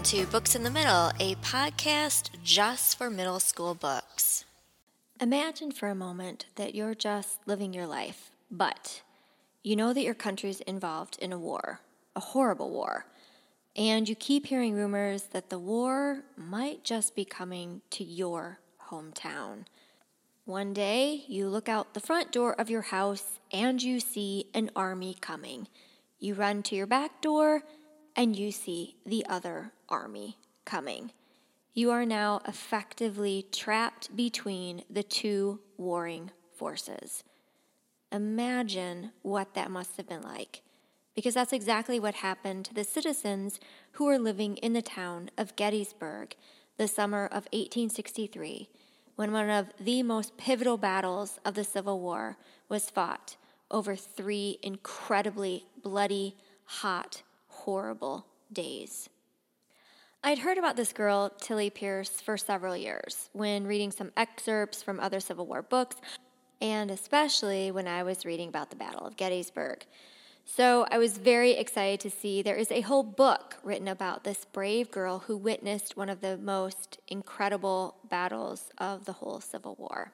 Welcome 0.00 0.18
to 0.18 0.32
Books 0.32 0.54
in 0.54 0.62
the 0.62 0.70
Middle, 0.70 1.12
a 1.20 1.34
podcast 1.42 2.30
just 2.42 2.96
for 2.96 3.10
middle 3.10 3.38
school 3.38 3.74
books. 3.74 4.46
Imagine 5.20 5.72
for 5.72 5.90
a 5.90 5.94
moment 5.94 6.46
that 6.54 6.74
you're 6.74 6.94
just 6.94 7.46
living 7.46 7.74
your 7.74 7.86
life, 7.86 8.30
but 8.50 9.02
you 9.62 9.76
know 9.76 9.92
that 9.92 10.02
your 10.02 10.14
country's 10.14 10.62
involved 10.62 11.18
in 11.20 11.34
a 11.34 11.38
war, 11.38 11.80
a 12.16 12.20
horrible 12.20 12.70
war, 12.70 13.04
and 13.76 14.08
you 14.08 14.14
keep 14.14 14.46
hearing 14.46 14.72
rumors 14.72 15.24
that 15.32 15.50
the 15.50 15.58
war 15.58 16.22
might 16.34 16.82
just 16.82 17.14
be 17.14 17.26
coming 17.26 17.82
to 17.90 18.02
your 18.02 18.58
hometown. 18.88 19.66
One 20.46 20.72
day, 20.72 21.24
you 21.28 21.50
look 21.50 21.68
out 21.68 21.92
the 21.92 22.00
front 22.00 22.32
door 22.32 22.58
of 22.58 22.70
your 22.70 22.88
house 22.88 23.38
and 23.52 23.82
you 23.82 24.00
see 24.00 24.46
an 24.54 24.70
army 24.74 25.14
coming. 25.20 25.68
You 26.18 26.32
run 26.32 26.62
to 26.62 26.74
your 26.74 26.86
back 26.86 27.20
door 27.20 27.64
and 28.20 28.36
you 28.36 28.52
see 28.52 28.96
the 29.06 29.24
other 29.30 29.72
army 29.88 30.36
coming. 30.66 31.10
You 31.72 31.90
are 31.90 32.04
now 32.04 32.42
effectively 32.46 33.46
trapped 33.50 34.14
between 34.14 34.82
the 34.90 35.02
two 35.02 35.60
warring 35.78 36.30
forces. 36.54 37.24
Imagine 38.12 39.12
what 39.22 39.54
that 39.54 39.70
must 39.70 39.96
have 39.96 40.06
been 40.06 40.20
like, 40.20 40.60
because 41.14 41.32
that's 41.32 41.54
exactly 41.54 41.98
what 41.98 42.16
happened 42.16 42.66
to 42.66 42.74
the 42.74 42.84
citizens 42.84 43.58
who 43.92 44.04
were 44.04 44.18
living 44.18 44.58
in 44.58 44.74
the 44.74 44.82
town 44.82 45.30
of 45.38 45.56
Gettysburg 45.56 46.36
the 46.76 46.88
summer 46.88 47.24
of 47.24 47.48
1863, 47.54 48.68
when 49.16 49.32
one 49.32 49.48
of 49.48 49.68
the 49.80 50.02
most 50.02 50.36
pivotal 50.36 50.76
battles 50.76 51.38
of 51.46 51.54
the 51.54 51.64
Civil 51.64 52.00
War 52.00 52.36
was 52.68 52.90
fought 52.90 53.36
over 53.70 53.96
three 53.96 54.58
incredibly 54.62 55.64
bloody, 55.82 56.36
hot, 56.66 57.22
horrible 57.64 58.26
days. 58.52 59.08
I'd 60.22 60.38
heard 60.38 60.58
about 60.58 60.76
this 60.76 60.92
girl, 60.92 61.30
Tillie 61.40 61.70
Pierce, 61.70 62.20
for 62.20 62.36
several 62.36 62.76
years 62.76 63.30
when 63.32 63.66
reading 63.66 63.90
some 63.90 64.12
excerpts 64.16 64.82
from 64.82 65.00
other 65.00 65.20
Civil 65.20 65.46
War 65.46 65.62
books, 65.62 65.96
and 66.60 66.90
especially 66.90 67.70
when 67.70 67.86
I 67.86 68.02
was 68.02 68.26
reading 68.26 68.48
about 68.48 68.70
the 68.70 68.76
Battle 68.76 69.06
of 69.06 69.16
Gettysburg. 69.16 69.86
So 70.44 70.86
I 70.90 70.98
was 70.98 71.16
very 71.16 71.52
excited 71.52 72.00
to 72.00 72.10
see 72.10 72.42
there 72.42 72.56
is 72.56 72.72
a 72.72 72.80
whole 72.80 73.02
book 73.02 73.56
written 73.62 73.88
about 73.88 74.24
this 74.24 74.44
brave 74.44 74.90
girl 74.90 75.20
who 75.20 75.36
witnessed 75.36 75.96
one 75.96 76.08
of 76.08 76.20
the 76.20 76.36
most 76.36 76.98
incredible 77.08 77.96
battles 78.08 78.70
of 78.78 79.04
the 79.04 79.12
whole 79.12 79.40
Civil 79.40 79.76
War. 79.78 80.12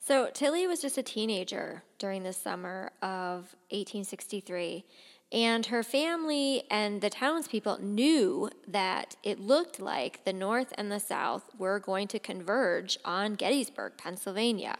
So 0.00 0.30
Tillie 0.32 0.66
was 0.66 0.80
just 0.80 0.98
a 0.98 1.02
teenager 1.02 1.82
during 1.98 2.22
the 2.22 2.32
summer 2.32 2.92
of 3.02 3.54
1863 3.70 4.84
and 5.32 5.66
her 5.66 5.82
family 5.82 6.62
and 6.70 7.00
the 7.00 7.10
townspeople 7.10 7.78
knew 7.82 8.48
that 8.68 9.16
it 9.22 9.40
looked 9.40 9.80
like 9.80 10.24
the 10.24 10.32
North 10.32 10.72
and 10.78 10.90
the 10.90 11.00
South 11.00 11.50
were 11.58 11.80
going 11.80 12.06
to 12.08 12.18
converge 12.18 12.96
on 13.04 13.34
Gettysburg, 13.34 13.94
Pennsylvania. 13.98 14.76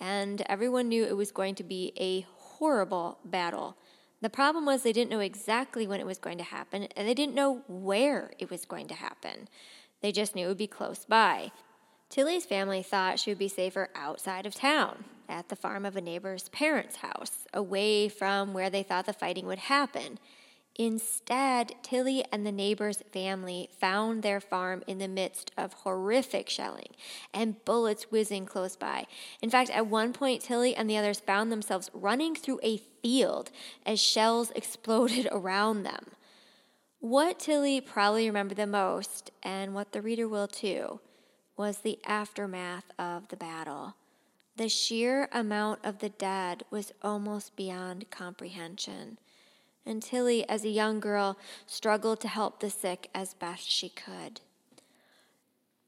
And 0.00 0.42
everyone 0.46 0.88
knew 0.88 1.04
it 1.04 1.16
was 1.16 1.30
going 1.30 1.54
to 1.56 1.62
be 1.62 1.92
a 1.98 2.26
horrible 2.36 3.18
battle. 3.24 3.76
The 4.22 4.30
problem 4.30 4.64
was 4.64 4.82
they 4.82 4.92
didn't 4.92 5.10
know 5.10 5.20
exactly 5.20 5.86
when 5.86 6.00
it 6.00 6.06
was 6.06 6.18
going 6.18 6.38
to 6.38 6.44
happen, 6.44 6.84
and 6.96 7.06
they 7.06 7.14
didn't 7.14 7.34
know 7.34 7.62
where 7.68 8.32
it 8.38 8.48
was 8.48 8.64
going 8.64 8.88
to 8.88 8.94
happen. 8.94 9.48
They 10.00 10.12
just 10.12 10.34
knew 10.34 10.46
it 10.46 10.48
would 10.48 10.56
be 10.56 10.66
close 10.66 11.04
by. 11.04 11.52
Tillie's 12.14 12.46
family 12.46 12.80
thought 12.80 13.18
she 13.18 13.32
would 13.32 13.40
be 13.40 13.48
safer 13.48 13.88
outside 13.96 14.46
of 14.46 14.54
town, 14.54 15.02
at 15.28 15.48
the 15.48 15.56
farm 15.56 15.84
of 15.84 15.96
a 15.96 16.00
neighbor's 16.00 16.48
parents' 16.50 16.98
house, 16.98 17.44
away 17.52 18.08
from 18.08 18.54
where 18.54 18.70
they 18.70 18.84
thought 18.84 19.06
the 19.06 19.12
fighting 19.12 19.46
would 19.46 19.58
happen. 19.58 20.20
Instead, 20.76 21.74
Tillie 21.82 22.24
and 22.30 22.46
the 22.46 22.52
neighbor's 22.52 23.02
family 23.12 23.68
found 23.80 24.22
their 24.22 24.38
farm 24.38 24.84
in 24.86 24.98
the 24.98 25.08
midst 25.08 25.50
of 25.58 25.72
horrific 25.72 26.48
shelling 26.48 26.94
and 27.32 27.64
bullets 27.64 28.12
whizzing 28.12 28.46
close 28.46 28.76
by. 28.76 29.06
In 29.42 29.50
fact, 29.50 29.70
at 29.70 29.88
one 29.88 30.12
point, 30.12 30.42
Tillie 30.42 30.76
and 30.76 30.88
the 30.88 30.96
others 30.96 31.18
found 31.18 31.50
themselves 31.50 31.90
running 31.92 32.36
through 32.36 32.60
a 32.62 32.76
field 33.02 33.50
as 33.84 34.00
shells 34.00 34.52
exploded 34.54 35.26
around 35.32 35.82
them. 35.82 36.12
What 37.00 37.40
Tillie 37.40 37.80
probably 37.80 38.28
remembered 38.28 38.58
the 38.58 38.68
most, 38.68 39.32
and 39.42 39.74
what 39.74 39.90
the 39.90 40.00
reader 40.00 40.28
will 40.28 40.46
too, 40.46 41.00
was 41.56 41.78
the 41.78 41.98
aftermath 42.04 42.90
of 42.98 43.28
the 43.28 43.36
battle. 43.36 43.94
The 44.56 44.68
sheer 44.68 45.28
amount 45.32 45.80
of 45.84 45.98
the 45.98 46.08
dead 46.08 46.64
was 46.70 46.92
almost 47.02 47.56
beyond 47.56 48.10
comprehension. 48.10 49.18
And 49.84 50.02
Tillie, 50.02 50.48
as 50.48 50.64
a 50.64 50.68
young 50.68 51.00
girl, 51.00 51.36
struggled 51.66 52.20
to 52.20 52.28
help 52.28 52.60
the 52.60 52.70
sick 52.70 53.10
as 53.14 53.34
best 53.34 53.70
she 53.70 53.88
could. 53.88 54.40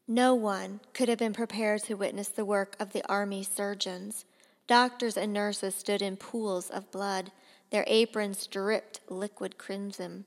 No 0.09 0.35
one 0.35 0.81
could 0.93 1.09
have 1.09 1.19
been 1.19 1.33
prepared 1.33 1.83
to 1.85 1.95
witness 1.95 2.29
the 2.29 2.45
work 2.45 2.77
of 2.79 2.93
the 2.93 3.07
army 3.09 3.43
surgeons. 3.43 4.25
Doctors 4.67 5.17
and 5.17 5.33
nurses 5.33 5.75
stood 5.75 6.03
in 6.03 6.17
pools 6.17 6.71
of 6.71 6.91
blood, 6.91 7.33
their 7.71 7.85
aprons 7.87 8.47
dripped 8.47 9.01
liquid 9.09 9.59
crimson. 9.59 10.25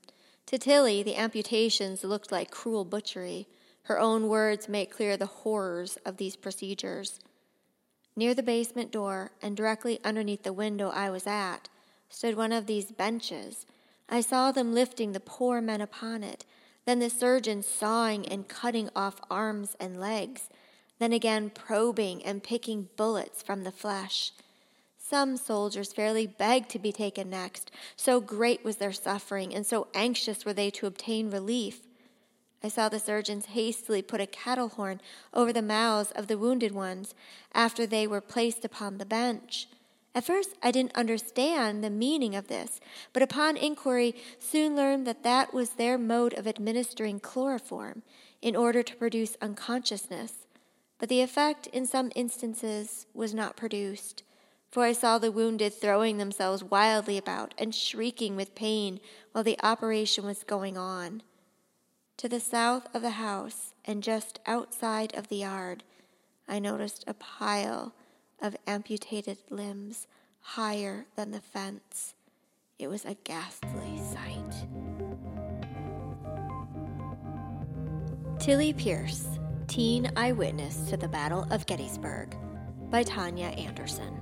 To 0.48 0.58
Tillie, 0.58 1.04
the 1.04 1.16
amputations 1.16 2.04
looked 2.04 2.32
like 2.32 2.52
cruel 2.52 2.84
butchery. 2.84 3.48
Her 3.84 4.00
own 4.00 4.28
words 4.28 4.70
make 4.70 4.92
clear 4.92 5.18
the 5.18 5.26
horrors 5.26 5.98
of 6.06 6.18
these 6.18 6.36
procedures. 6.36 7.20
Near 8.16 8.34
the 8.34 8.44
basement 8.44 8.92
door, 8.92 9.32
and 9.42 9.56
directly 9.56 10.00
underneath 10.04 10.44
the 10.44 10.54
window 10.54 10.90
I 10.90 11.10
was 11.10 11.26
at, 11.26 11.70
stood 12.10 12.36
one 12.36 12.52
of 12.52 12.66
these 12.66 12.92
benches. 12.92 13.66
I 14.10 14.22
saw 14.22 14.52
them 14.52 14.74
lifting 14.74 15.12
the 15.12 15.20
poor 15.20 15.62
men 15.62 15.82
upon 15.82 16.24
it, 16.24 16.46
then 16.86 17.00
the 17.00 17.10
surgeons 17.10 17.68
sawing 17.68 18.28
and 18.28 18.48
cutting 18.48 18.90
off 18.96 19.22
arms 19.30 19.76
and 19.80 20.00
legs, 20.00 20.50
then 20.98 21.14
again 21.14 21.50
probing 21.50 22.24
and 22.26 22.44
picking 22.44 22.90
bullets 22.96 23.42
from 23.42 23.64
the 23.64 23.72
flesh. 23.72 24.32
Some 24.98 25.38
soldiers 25.38 25.94
fairly 25.94 26.28
begged 26.28 26.70
to 26.70 26.80
be 26.80 26.92
taken 26.92 27.30
next, 27.30 27.72
so 27.96 28.20
great 28.20 28.64
was 28.64 28.78
their 28.78 28.92
suffering, 28.92 29.56
and 29.56 29.66
so 29.66 29.88
anxious 29.94 30.46
were 30.46 30.54
they 30.54 30.70
to 30.72 30.88
obtain 30.88 31.32
relief. 31.32 31.82
I 32.64 32.68
saw 32.68 32.90
the 32.90 33.00
surgeons 33.00 33.48
hastily 33.48 34.02
put 34.02 34.20
a 34.20 34.28
cattle 34.28 34.70
horn 34.70 35.00
over 35.34 35.54
the 35.54 35.62
mouths 35.62 36.12
of 36.12 36.28
the 36.28 36.38
wounded 36.38 36.74
ones 36.74 37.14
after 37.54 37.86
they 37.86 38.06
were 38.06 38.22
placed 38.22 38.66
upon 38.66 38.98
the 38.98 39.06
bench. 39.06 39.68
At 40.14 40.26
first, 40.26 40.56
I 40.62 40.72
didn't 40.72 40.96
understand 40.96 41.84
the 41.84 41.90
meaning 41.90 42.36
of 42.36 42.48
this, 42.48 42.82
but 43.14 43.24
upon 43.24 43.56
inquiry, 43.56 44.16
soon 44.40 44.76
learned 44.76 45.06
that 45.08 45.24
that 45.24 45.54
was 45.54 45.72
their 45.72 45.98
mode 45.98 46.34
of 46.34 46.48
administering 46.48 47.20
chloroform 47.20 48.02
in 48.42 48.56
order 48.56 48.84
to 48.84 48.96
produce 48.96 49.38
unconsciousness. 49.42 50.34
But 50.98 51.10
the 51.10 51.22
effect, 51.22 51.68
in 51.68 51.86
some 51.86 52.12
instances, 52.16 53.06
was 53.14 53.34
not 53.34 53.56
produced, 53.56 54.24
for 54.72 54.84
I 54.84 54.92
saw 54.92 55.18
the 55.18 55.32
wounded 55.32 55.74
throwing 55.74 56.18
themselves 56.18 56.64
wildly 56.64 57.18
about 57.18 57.54
and 57.58 57.74
shrieking 57.74 58.36
with 58.36 58.56
pain 58.56 59.00
while 59.32 59.44
the 59.44 59.58
operation 59.64 60.26
was 60.26 60.44
going 60.44 60.78
on. 60.78 61.22
To 62.20 62.28
the 62.28 62.42
south 62.42 62.94
of 62.94 63.02
the 63.02 63.12
house 63.12 63.74
and 63.86 64.04
just 64.04 64.40
outside 64.46 65.16
of 65.16 65.30
the 65.30 65.38
yard, 65.38 65.86
I 66.50 66.60
noticed 66.60 67.06
a 67.08 67.14
pile 67.14 67.94
of 68.42 68.58
amputated 68.68 69.38
limbs 69.50 70.06
higher 70.42 71.06
than 71.16 71.32
the 71.32 71.40
fence. 71.40 72.16
It 72.78 72.90
was 72.90 73.06
a 73.06 73.16
ghastly 73.24 74.02
sight. 74.12 74.68
Tillie 78.38 78.74
Pierce, 78.74 79.26
Teen 79.68 80.12
Eyewitness 80.18 80.90
to 80.90 80.98
the 80.98 81.08
Battle 81.08 81.48
of 81.52 81.66
Gettysburg 81.68 82.36
by 82.90 83.04
Tanya 83.04 83.48
Anderson. 83.48 84.22